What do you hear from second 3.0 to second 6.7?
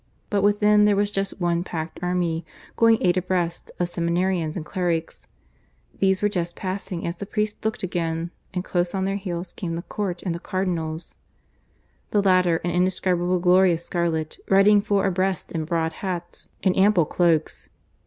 eight abreast, of seminarians and clerics. These were just